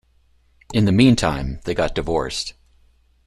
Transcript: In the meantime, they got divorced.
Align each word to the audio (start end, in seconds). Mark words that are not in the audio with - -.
In 0.73 0.85
the 0.85 0.91
meantime, 0.91 1.59
they 1.65 1.75
got 1.75 1.93
divorced. 1.93 2.55